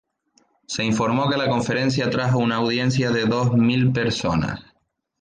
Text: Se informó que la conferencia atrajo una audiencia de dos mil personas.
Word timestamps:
Se 0.65 0.83
informó 0.83 1.29
que 1.29 1.37
la 1.37 1.47
conferencia 1.47 2.07
atrajo 2.07 2.39
una 2.39 2.55
audiencia 2.55 3.11
de 3.11 3.25
dos 3.25 3.53
mil 3.53 3.91
personas. 3.93 4.59